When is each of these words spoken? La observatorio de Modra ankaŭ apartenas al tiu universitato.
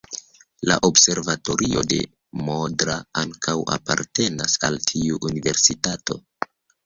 La 0.69 0.77
observatorio 0.87 1.83
de 1.91 1.97
Modra 2.47 2.95
ankaŭ 3.23 3.55
apartenas 3.75 4.57
al 4.69 4.79
tiu 4.93 5.21
universitato. 5.33 6.19